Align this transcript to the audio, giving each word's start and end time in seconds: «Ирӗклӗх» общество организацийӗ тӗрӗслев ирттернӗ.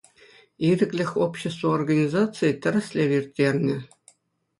«Ирӗклӗх» 0.69 1.11
общество 1.25 1.67
организацийӗ 1.77 2.51
тӗрӗслев 2.61 3.11
ирттернӗ. 3.17 3.77